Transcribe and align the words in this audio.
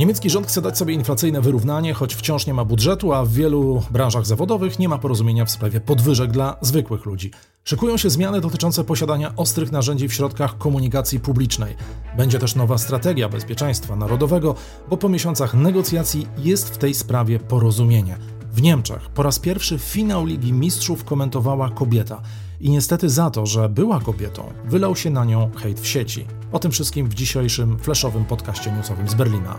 Niemiecki 0.00 0.30
rząd 0.30 0.46
chce 0.46 0.62
dać 0.62 0.78
sobie 0.78 0.94
inflacyjne 0.94 1.40
wyrównanie, 1.40 1.94
choć 1.94 2.14
wciąż 2.14 2.46
nie 2.46 2.54
ma 2.54 2.64
budżetu, 2.64 3.12
a 3.12 3.24
w 3.24 3.32
wielu 3.32 3.82
branżach 3.90 4.26
zawodowych 4.26 4.78
nie 4.78 4.88
ma 4.88 4.98
porozumienia 4.98 5.44
w 5.44 5.50
sprawie 5.50 5.80
podwyżek 5.80 6.30
dla 6.30 6.56
zwykłych 6.60 7.06
ludzi. 7.06 7.30
Szykują 7.64 7.96
się 7.96 8.10
zmiany 8.10 8.40
dotyczące 8.40 8.84
posiadania 8.84 9.32
ostrych 9.36 9.72
narzędzi 9.72 10.08
w 10.08 10.12
środkach 10.12 10.58
komunikacji 10.58 11.20
publicznej. 11.20 11.76
Będzie 12.16 12.38
też 12.38 12.54
nowa 12.54 12.78
strategia 12.78 13.28
bezpieczeństwa 13.28 13.96
narodowego, 13.96 14.54
bo 14.88 14.96
po 14.96 15.08
miesiącach 15.08 15.54
negocjacji 15.54 16.26
jest 16.38 16.70
w 16.70 16.78
tej 16.78 16.94
sprawie 16.94 17.38
porozumienie. 17.38 18.18
W 18.52 18.62
Niemczech 18.62 19.08
po 19.08 19.22
raz 19.22 19.38
pierwszy 19.38 19.78
finał 19.78 20.26
Ligi 20.26 20.52
Mistrzów 20.52 21.04
komentowała 21.04 21.70
kobieta. 21.70 22.22
I 22.60 22.70
niestety 22.70 23.08
za 23.10 23.30
to, 23.30 23.46
że 23.46 23.68
była 23.68 24.00
kobietą, 24.00 24.52
wylał 24.64 24.96
się 24.96 25.10
na 25.10 25.24
nią 25.24 25.50
hejt 25.56 25.80
w 25.80 25.86
sieci. 25.86 26.26
O 26.52 26.58
tym 26.58 26.70
wszystkim 26.70 27.08
w 27.08 27.14
dzisiejszym 27.14 27.78
flashowym 27.78 28.24
podcaście 28.24 28.72
newsowym 28.72 29.08
z 29.08 29.14
Berlina. 29.14 29.56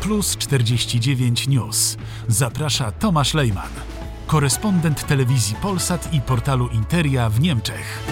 Plus 0.00 0.36
49 0.36 1.48
News. 1.48 1.96
Zaprasza 2.28 2.92
Tomasz 2.92 3.34
Lejman, 3.34 3.70
korespondent 4.26 5.06
telewizji 5.06 5.56
Polsat 5.62 6.14
i 6.14 6.20
portalu 6.20 6.68
Interia 6.68 7.30
w 7.30 7.40
Niemczech. 7.40 8.02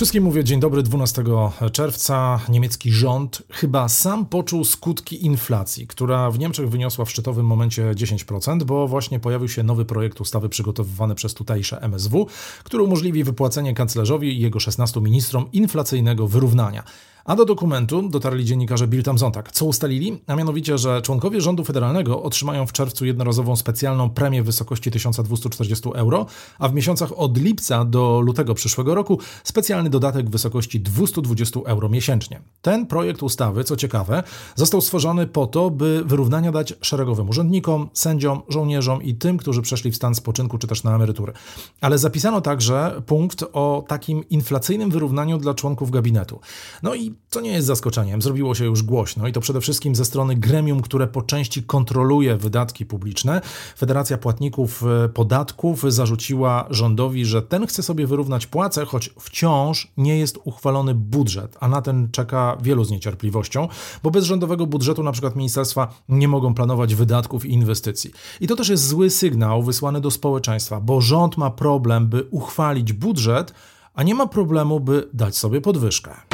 Wszystkim 0.00 0.24
mówię 0.24 0.44
dzień 0.44 0.60
dobry 0.60 0.82
12 0.82 1.24
czerwca. 1.72 2.40
Niemiecki 2.48 2.92
rząd 2.92 3.42
chyba 3.50 3.88
sam 3.88 4.26
poczuł 4.26 4.64
skutki 4.64 5.26
inflacji, 5.26 5.86
która 5.86 6.30
w 6.30 6.38
Niemczech 6.38 6.68
wyniosła 6.68 7.04
w 7.04 7.10
szczytowym 7.10 7.46
momencie 7.46 7.90
10%, 7.94 8.62
bo 8.62 8.88
właśnie 8.88 9.20
pojawił 9.20 9.48
się 9.48 9.62
nowy 9.62 9.84
projekt 9.84 10.20
ustawy 10.20 10.48
przygotowywany 10.48 11.14
przez 11.14 11.34
tutejsze 11.34 11.80
MSW, 11.80 12.26
który 12.64 12.82
umożliwi 12.82 13.24
wypłacenie 13.24 13.74
kanclerzowi 13.74 14.28
i 14.28 14.40
jego 14.40 14.60
16 14.60 15.00
ministrom 15.00 15.52
inflacyjnego 15.52 16.28
wyrównania. 16.28 16.82
A 17.30 17.36
do 17.36 17.44
dokumentu 17.44 18.08
dotarli 18.08 18.44
dziennikarze 18.44 18.88
Bill 18.88 19.02
am 19.06 19.18
Sonntag. 19.18 19.52
Co 19.52 19.64
ustalili? 19.64 20.22
A 20.26 20.36
mianowicie, 20.36 20.78
że 20.78 21.02
członkowie 21.02 21.40
rządu 21.40 21.64
federalnego 21.64 22.22
otrzymają 22.22 22.66
w 22.66 22.72
czerwcu 22.72 23.06
jednorazową 23.06 23.56
specjalną 23.56 24.10
premię 24.10 24.42
w 24.42 24.46
wysokości 24.46 24.90
1240 24.90 25.88
euro, 25.94 26.26
a 26.58 26.68
w 26.68 26.74
miesiącach 26.74 27.18
od 27.18 27.38
lipca 27.38 27.84
do 27.84 28.20
lutego 28.20 28.54
przyszłego 28.54 28.94
roku 28.94 29.18
specjalny 29.44 29.90
dodatek 29.90 30.26
w 30.26 30.30
wysokości 30.30 30.80
220 30.80 31.60
euro 31.66 31.88
miesięcznie. 31.88 32.40
Ten 32.62 32.86
projekt 32.86 33.22
ustawy, 33.22 33.64
co 33.64 33.76
ciekawe, 33.76 34.22
został 34.54 34.80
stworzony 34.80 35.26
po 35.26 35.46
to, 35.46 35.70
by 35.70 36.02
wyrównania 36.04 36.52
dać 36.52 36.74
szeregowym 36.80 37.28
urzędnikom, 37.28 37.88
sędziom, 37.92 38.42
żołnierzom 38.48 39.02
i 39.02 39.14
tym, 39.14 39.36
którzy 39.38 39.62
przeszli 39.62 39.90
w 39.90 39.96
stan 39.96 40.14
spoczynku 40.14 40.58
czy 40.58 40.66
też 40.66 40.84
na 40.84 40.94
emerytury. 40.94 41.32
Ale 41.80 41.98
zapisano 41.98 42.40
także 42.40 43.02
punkt 43.06 43.44
o 43.52 43.84
takim 43.88 44.28
inflacyjnym 44.28 44.90
wyrównaniu 44.90 45.38
dla 45.38 45.54
członków 45.54 45.90
gabinetu. 45.90 46.40
No 46.82 46.94
i 46.94 47.19
co 47.30 47.40
nie 47.40 47.50
jest 47.50 47.66
zaskoczeniem, 47.66 48.22
zrobiło 48.22 48.54
się 48.54 48.64
już 48.64 48.82
głośno 48.82 49.28
i 49.28 49.32
to 49.32 49.40
przede 49.40 49.60
wszystkim 49.60 49.94
ze 49.94 50.04
strony 50.04 50.36
gremium, 50.36 50.82
które 50.82 51.06
po 51.06 51.22
części 51.22 51.62
kontroluje 51.62 52.36
wydatki 52.36 52.86
publiczne. 52.86 53.40
Federacja 53.78 54.18
Płatników 54.18 54.82
e, 55.04 55.08
Podatków 55.08 55.92
zarzuciła 55.92 56.66
rządowi, 56.70 57.24
że 57.24 57.42
ten 57.42 57.66
chce 57.66 57.82
sobie 57.82 58.06
wyrównać 58.06 58.46
płace, 58.46 58.86
choć 58.86 59.10
wciąż 59.20 59.88
nie 59.96 60.18
jest 60.18 60.38
uchwalony 60.44 60.94
budżet, 60.94 61.56
a 61.60 61.68
na 61.68 61.82
ten 61.82 62.08
czeka 62.12 62.56
wielu 62.62 62.84
z 62.84 62.90
niecierpliwością, 62.90 63.68
bo 64.02 64.10
bez 64.10 64.24
rządowego 64.24 64.66
budżetu 64.66 65.02
na 65.02 65.12
przykład 65.12 65.36
ministerstwa 65.36 65.94
nie 66.08 66.28
mogą 66.28 66.54
planować 66.54 66.94
wydatków 66.94 67.44
i 67.44 67.52
inwestycji. 67.52 68.10
I 68.40 68.46
to 68.46 68.56
też 68.56 68.68
jest 68.68 68.88
zły 68.88 69.10
sygnał 69.10 69.62
wysłany 69.62 70.00
do 70.00 70.10
społeczeństwa, 70.10 70.80
bo 70.80 71.00
rząd 71.00 71.36
ma 71.36 71.50
problem, 71.50 72.08
by 72.08 72.24
uchwalić 72.30 72.92
budżet, 72.92 73.54
a 73.94 74.02
nie 74.02 74.14
ma 74.14 74.26
problemu, 74.26 74.80
by 74.80 75.08
dać 75.12 75.36
sobie 75.36 75.60
podwyżkę. 75.60 76.29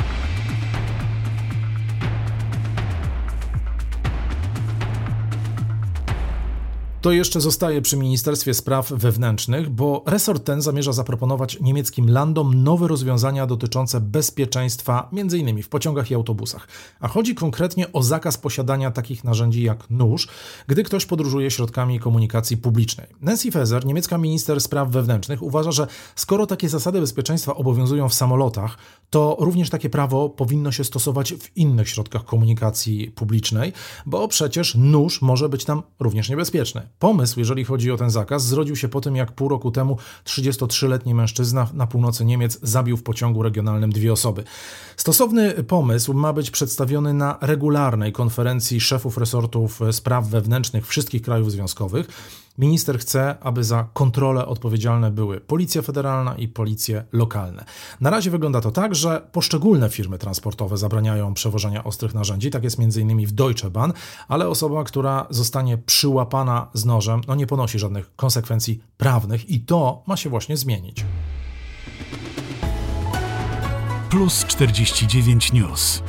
To 7.06 7.12
jeszcze 7.12 7.40
zostaje 7.40 7.82
przy 7.82 7.96
Ministerstwie 7.96 8.54
Spraw 8.54 8.90
Wewnętrznych, 8.90 9.70
bo 9.70 10.02
resort 10.06 10.44
ten 10.44 10.62
zamierza 10.62 10.92
zaproponować 10.92 11.60
niemieckim 11.60 12.10
landom 12.10 12.64
nowe 12.64 12.88
rozwiązania 12.88 13.46
dotyczące 13.46 14.00
bezpieczeństwa, 14.00 15.08
m.in. 15.12 15.62
w 15.62 15.68
pociągach 15.68 16.10
i 16.10 16.14
autobusach. 16.14 16.68
A 17.00 17.08
chodzi 17.08 17.34
konkretnie 17.34 17.92
o 17.92 18.02
zakaz 18.02 18.38
posiadania 18.38 18.90
takich 18.90 19.24
narzędzi 19.24 19.62
jak 19.62 19.90
nóż, 19.90 20.28
gdy 20.66 20.82
ktoś 20.82 21.06
podróżuje 21.06 21.50
środkami 21.50 22.00
komunikacji 22.00 22.56
publicznej. 22.56 23.06
Nancy 23.20 23.50
Faeser, 23.50 23.86
niemiecka 23.86 24.18
minister 24.18 24.60
spraw 24.60 24.90
wewnętrznych, 24.90 25.42
uważa, 25.42 25.72
że 25.72 25.86
skoro 26.16 26.46
takie 26.46 26.68
zasady 26.68 27.00
bezpieczeństwa 27.00 27.54
obowiązują 27.54 28.08
w 28.08 28.14
samolotach, 28.14 28.78
to 29.10 29.36
również 29.40 29.70
takie 29.70 29.90
prawo 29.90 30.28
powinno 30.28 30.72
się 30.72 30.84
stosować 30.84 31.32
w 31.32 31.56
innych 31.56 31.88
środkach 31.88 32.24
komunikacji 32.24 33.10
publicznej, 33.10 33.72
bo 34.06 34.28
przecież 34.28 34.74
nóż 34.74 35.22
może 35.22 35.48
być 35.48 35.64
tam 35.64 35.82
również 36.00 36.28
niebezpieczny. 36.28 36.88
Pomysł, 36.98 37.38
jeżeli 37.38 37.64
chodzi 37.64 37.90
o 37.90 37.96
ten 37.96 38.10
zakaz, 38.10 38.46
zrodził 38.46 38.76
się 38.76 38.88
po 38.88 39.00
tym, 39.00 39.16
jak 39.16 39.32
pół 39.32 39.48
roku 39.48 39.70
temu 39.70 39.98
33-letni 40.24 41.14
mężczyzna 41.14 41.68
na 41.74 41.86
północy 41.86 42.24
Niemiec 42.24 42.58
zabił 42.62 42.96
w 42.96 43.02
pociągu 43.02 43.42
regionalnym 43.42 43.92
dwie 43.92 44.12
osoby. 44.12 44.44
Stosowny 44.96 45.64
pomysł 45.64 46.14
ma 46.14 46.32
być 46.32 46.50
przedstawiony 46.50 47.14
na 47.14 47.38
regularnej 47.40 48.12
konferencji 48.12 48.80
szefów 48.80 49.18
resortów 49.18 49.80
spraw 49.92 50.28
wewnętrznych 50.28 50.86
wszystkich 50.86 51.22
krajów 51.22 51.52
związkowych. 51.52 52.08
Minister 52.58 52.98
chce, 52.98 53.36
aby 53.40 53.64
za 53.64 53.88
kontrolę 53.92 54.46
odpowiedzialne 54.46 55.10
były 55.10 55.40
Policja 55.40 55.82
Federalna 55.82 56.36
i 56.36 56.48
policje 56.48 57.04
lokalne. 57.12 57.64
Na 58.00 58.10
razie 58.10 58.30
wygląda 58.30 58.60
to 58.60 58.70
tak, 58.70 58.94
że 58.94 59.28
poszczególne 59.32 59.88
firmy 59.88 60.18
transportowe 60.18 60.76
zabraniają 60.76 61.34
przewożenia 61.34 61.84
ostrych 61.84 62.14
narzędzi, 62.14 62.50
tak 62.50 62.64
jest 62.64 62.78
m.in. 62.80 63.26
w 63.26 63.32
Deutsche 63.32 63.70
Bahn, 63.70 63.92
ale 64.28 64.48
osoba, 64.48 64.84
która 64.84 65.26
zostanie 65.30 65.78
przyłapana 65.78 66.68
z 66.72 66.84
nożem, 66.84 67.20
no 67.28 67.34
nie 67.34 67.46
ponosi 67.46 67.78
żadnych 67.78 68.16
konsekwencji 68.16 68.80
prawnych 68.96 69.50
i 69.50 69.60
to 69.60 70.02
ma 70.06 70.16
się 70.16 70.30
właśnie 70.30 70.56
zmienić. 70.56 71.04
Plus 74.10 74.44
49 74.44 75.52
News. 75.52 76.02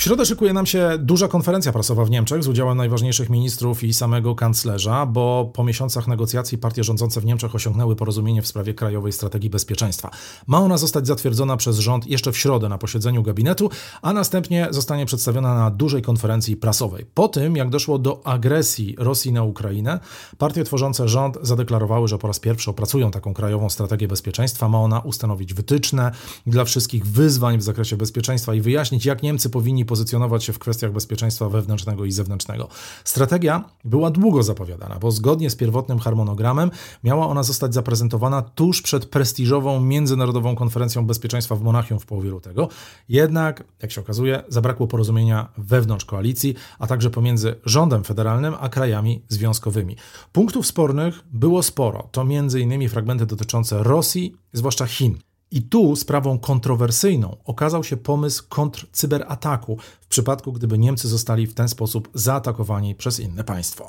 W 0.00 0.02
środę 0.02 0.26
szykuje 0.26 0.52
nam 0.52 0.66
się 0.66 0.90
duża 0.98 1.28
konferencja 1.28 1.72
prasowa 1.72 2.04
w 2.04 2.10
Niemczech 2.10 2.44
z 2.44 2.48
udziałem 2.48 2.78
najważniejszych 2.78 3.30
ministrów 3.30 3.84
i 3.84 3.94
samego 3.94 4.34
kanclerza, 4.34 5.06
bo 5.06 5.50
po 5.54 5.64
miesiącach 5.64 6.08
negocjacji 6.08 6.58
partie 6.58 6.84
rządzące 6.84 7.20
w 7.20 7.24
Niemczech 7.24 7.54
osiągnęły 7.54 7.96
porozumienie 7.96 8.42
w 8.42 8.46
sprawie 8.46 8.74
krajowej 8.74 9.12
strategii 9.12 9.50
bezpieczeństwa. 9.50 10.10
Ma 10.46 10.58
ona 10.58 10.78
zostać 10.78 11.06
zatwierdzona 11.06 11.56
przez 11.56 11.78
rząd 11.78 12.06
jeszcze 12.06 12.32
w 12.32 12.38
środę 12.38 12.68
na 12.68 12.78
posiedzeniu 12.78 13.22
gabinetu, 13.22 13.70
a 14.02 14.12
następnie 14.12 14.68
zostanie 14.70 15.06
przedstawiona 15.06 15.54
na 15.54 15.70
dużej 15.70 16.02
konferencji 16.02 16.56
prasowej. 16.56 17.06
Po 17.14 17.28
tym, 17.28 17.56
jak 17.56 17.70
doszło 17.70 17.98
do 17.98 18.26
agresji 18.26 18.94
Rosji 18.98 19.32
na 19.32 19.42
Ukrainę, 19.42 20.00
partie 20.38 20.64
tworzące 20.64 21.08
rząd 21.08 21.38
zadeklarowały, 21.42 22.08
że 22.08 22.18
po 22.18 22.26
raz 22.26 22.40
pierwszy 22.40 22.70
opracują 22.70 23.10
taką 23.10 23.34
krajową 23.34 23.70
strategię 23.70 24.08
bezpieczeństwa. 24.08 24.68
Ma 24.68 24.78
ona 24.78 25.00
ustanowić 25.00 25.54
wytyczne 25.54 26.10
dla 26.46 26.64
wszystkich 26.64 27.06
wyzwań 27.06 27.58
w 27.58 27.62
zakresie 27.62 27.96
bezpieczeństwa 27.96 28.54
i 28.54 28.60
wyjaśnić, 28.60 29.04
jak 29.04 29.22
Niemcy 29.22 29.50
powinni 29.50 29.89
pozycjonować 29.90 30.44
się 30.44 30.52
w 30.52 30.58
kwestiach 30.58 30.92
bezpieczeństwa 30.92 31.48
wewnętrznego 31.48 32.04
i 32.04 32.12
zewnętrznego. 32.12 32.68
Strategia 33.04 33.64
była 33.84 34.10
długo 34.10 34.42
zapowiadana, 34.42 34.98
bo 34.98 35.10
zgodnie 35.10 35.50
z 35.50 35.56
pierwotnym 35.56 35.98
harmonogramem 35.98 36.70
miała 37.04 37.26
ona 37.26 37.42
zostać 37.42 37.74
zaprezentowana 37.74 38.42
tuż 38.42 38.82
przed 38.82 39.06
prestiżową 39.06 39.80
Międzynarodową 39.80 40.56
Konferencją 40.56 41.06
Bezpieczeństwa 41.06 41.56
w 41.56 41.62
Monachium 41.62 41.98
w 42.00 42.06
połowie 42.06 42.30
lutego. 42.30 42.68
Jednak, 43.08 43.64
jak 43.82 43.92
się 43.92 44.00
okazuje, 44.00 44.42
zabrakło 44.48 44.86
porozumienia 44.86 45.48
wewnątrz 45.58 46.04
koalicji, 46.04 46.54
a 46.78 46.86
także 46.86 47.10
pomiędzy 47.10 47.54
rządem 47.64 48.04
federalnym 48.04 48.54
a 48.60 48.68
krajami 48.68 49.22
związkowymi. 49.28 49.96
Punktów 50.32 50.66
spornych 50.66 51.14
było 51.32 51.62
sporo. 51.62 52.08
To 52.12 52.22
m.in. 52.22 52.88
fragmenty 52.88 53.26
dotyczące 53.26 53.82
Rosji, 53.82 54.36
zwłaszcza 54.52 54.86
Chin. 54.86 55.29
I 55.50 55.62
tu 55.62 55.96
sprawą 55.96 56.38
kontrowersyjną 56.38 57.36
okazał 57.44 57.84
się 57.84 57.96
pomysł 57.96 58.44
kontrcyberataku 58.48 59.76
w 60.00 60.06
przypadku, 60.06 60.52
gdyby 60.52 60.78
Niemcy 60.78 61.08
zostali 61.08 61.46
w 61.46 61.54
ten 61.54 61.68
sposób 61.68 62.08
zaatakowani 62.14 62.94
przez 62.94 63.20
inne 63.20 63.44
państwo. 63.44 63.88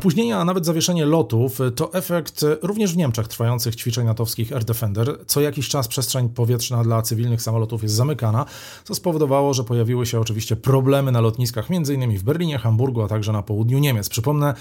Opóźnienia, 0.00 0.38
a 0.38 0.44
nawet 0.44 0.66
zawieszenie 0.66 1.06
lotów 1.06 1.58
to 1.76 1.92
efekt 1.92 2.44
również 2.62 2.94
w 2.94 2.96
Niemczech 2.96 3.28
trwających 3.28 3.76
ćwiczeń 3.76 4.06
natowskich 4.06 4.52
Air 4.52 4.64
Defender. 4.64 5.18
Co 5.26 5.40
jakiś 5.40 5.68
czas 5.68 5.88
przestrzeń 5.88 6.28
powietrzna 6.28 6.84
dla 6.84 7.02
cywilnych 7.02 7.42
samolotów 7.42 7.82
jest 7.82 7.94
zamykana, 7.94 8.46
co 8.84 8.94
spowodowało, 8.94 9.54
że 9.54 9.64
pojawiły 9.64 10.06
się 10.06 10.20
oczywiście 10.20 10.56
problemy 10.56 11.12
na 11.12 11.20
lotniskach, 11.20 11.70
m.in. 11.70 12.18
w 12.18 12.22
Berlinie, 12.22 12.58
Hamburgu, 12.58 13.02
a 13.02 13.08
także 13.08 13.32
na 13.32 13.42
południu 13.42 13.78
Niemiec. 13.78 14.08
Przypomnę 14.08 14.54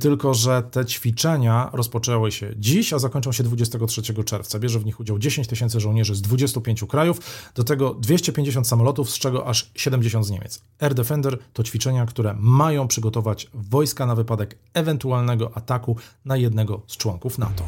tylko, 0.00 0.34
że 0.34 0.62
te 0.70 0.86
ćwiczenia 0.86 1.70
rozpoczęły 1.72 2.32
się 2.32 2.54
dziś, 2.56 2.92
a 2.92 2.98
zakończą 2.98 3.32
się 3.32 3.42
23 3.42 4.02
czerwca. 4.24 4.58
Bierze 4.58 4.78
w 4.78 4.84
nich 4.84 5.00
udział 5.00 5.18
10 5.18 5.48
tysięcy 5.48 5.80
żołnierzy 5.80 6.14
z 6.14 6.22
25 6.22 6.84
krajów, 6.88 7.20
do 7.54 7.64
tego 7.64 7.94
250 7.94 8.68
samolotów, 8.68 9.10
z 9.10 9.18
czego 9.18 9.46
aż 9.46 9.70
70 9.74 10.26
z 10.26 10.30
Niemiec. 10.30 10.62
Air 10.80 10.94
Defender 10.94 11.38
to 11.52 11.62
ćwiczenia, 11.62 12.06
które 12.06 12.34
mają 12.38 12.88
przygotować 12.88 13.50
wojska 13.54 14.06
na 14.06 14.14
wypadek 14.14 14.58
ewentualnego 14.82 15.56
ataku 15.56 15.96
na 16.24 16.36
jednego 16.36 16.82
z 16.86 16.96
członków 16.96 17.38
NATO. 17.38 17.64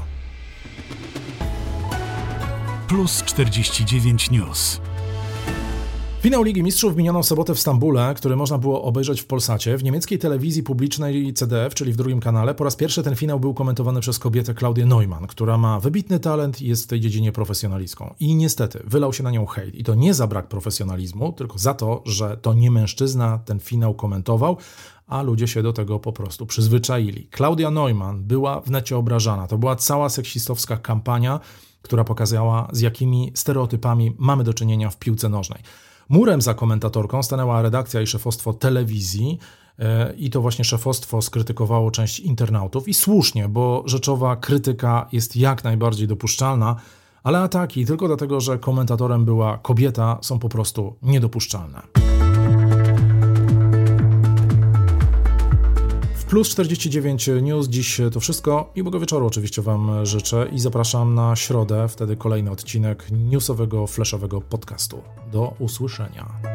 Plus 2.89 3.23
49 3.23 4.31
News. 4.31 4.81
Finał 6.25 6.43
Ligi 6.43 6.63
Mistrzów 6.63 6.97
minioną 6.97 7.23
sobotę 7.23 7.55
w 7.55 7.61
Stambule, 7.61 8.15
który 8.17 8.37
można 8.37 8.59
było 8.59 8.83
obejrzeć 8.83 9.21
w 9.21 9.27
Polsacie, 9.27 9.77
w 9.77 9.85
niemieckiej 9.85 10.19
telewizji 10.19 10.63
publicznej 10.63 11.35
CDF, 11.35 11.75
czyli 11.75 11.93
w 11.93 11.97
drugim 11.97 12.21
kanale, 12.21 12.55
po 12.55 12.65
raz 12.65 12.77
pierwszy 12.77 13.03
ten 13.03 13.17
finał 13.17 13.41
był 13.41 13.55
komentowany 13.55 14.01
przez 14.01 14.19
kobietę 14.19 14.55
Klaudię 14.55 14.87
Neumann, 14.87 15.27
która 15.27 15.59
ma 15.59 15.81
wybitny 15.81 16.21
talent 16.21 16.63
i 16.63 16.67
jest 16.67 16.85
w 16.85 16.87
tej 16.87 17.01
dziedzinie 17.01 17.33
profesjonalistką. 17.33 18.15
I 18.21 18.35
niestety 18.35 18.83
wylał 18.87 19.13
się 19.13 19.23
na 19.23 19.31
nią 19.31 19.47
hejt. 19.47 19.75
I 19.75 19.85
to 19.85 19.95
nie 19.95 20.15
za 20.15 20.27
brak 20.27 20.49
profesjonalizmu, 20.49 21.33
tylko 21.33 21.59
za 21.59 21.75
to, 21.75 22.03
że 22.07 22.37
to 22.37 22.55
nie 22.55 22.71
mężczyzna 22.71 23.39
ten 23.45 23.61
finał 23.61 23.95
komentował, 23.95 24.57
a 25.07 25.23
ludzie 25.23 25.49
się 25.49 25.63
do 25.63 25.73
tego 25.73 25.99
po 25.99 26.13
prostu 26.13 26.47
przyzwyczaili. 26.47 27.29
Klaudia 27.31 27.71
Neumann 27.71 28.23
była 28.23 28.61
w 28.61 28.71
necie 28.71 28.97
obrażana. 28.97 29.47
To 29.47 29.59
była 29.59 29.77
cała 29.77 30.09
seksistowska 30.09 30.77
kampania, 30.77 31.41
która 31.83 32.05
pokazała, 32.05 32.69
z 32.73 32.81
jakimi 32.81 33.33
stereotypami 33.35 34.17
mamy 34.19 34.45
do 34.45 34.55
czynienia 34.55 34.91
w 34.91 34.99
piłce 34.99 35.29
nożnej. 35.29 35.63
Murem 36.09 36.43
za 36.43 36.55
komentatorką 36.55 37.23
stanęła 37.23 37.63
redakcja 37.63 38.01
i 38.01 38.07
szefostwo 38.07 38.53
telewizji. 38.53 39.39
E, 39.79 40.15
I 40.17 40.31
to 40.31 40.41
właśnie 40.41 40.65
szefostwo 40.65 41.23
skrytykowało 41.23 41.91
część 41.91 42.21
internautów 42.21 42.89
i 42.89 42.95
słusznie, 42.95 43.49
bo 43.49 43.83
rzeczowa 43.87 44.37
krytyka 44.37 45.09
jest 45.13 45.37
jak 45.37 45.65
najbardziej 45.65 46.09
dopuszczalna, 46.09 46.77
ale 47.23 47.39
ataki 47.39 47.87
tylko 47.87 48.07
dlatego, 48.07 48.41
że 48.41 48.59
komentatorem 48.59 49.25
była 49.25 49.59
kobieta, 49.59 50.19
są 50.23 50.39
po 50.39 50.49
prostu 50.49 50.97
niedopuszczalne. 51.03 52.04
Plus 56.29 56.49
49 56.49 57.31
News. 57.43 57.69
Dziś 57.69 58.01
to 58.13 58.21
wszystko. 58.21 58.73
Miłego 58.77 59.01
wieczoru 59.01 59.27
oczywiście 59.27 59.63
Wam 59.63 60.07
życzę 60.07 60.49
i 60.53 60.59
zapraszam 60.59 61.15
na 61.15 61.37
środę, 61.37 61.89
wtedy 61.89 62.17
kolejny 62.17 62.51
odcinek 62.51 63.07
newsowego, 63.11 63.87
flashowego 63.87 64.41
podcastu. 64.41 65.03
Do 65.33 65.55
usłyszenia. 65.59 66.54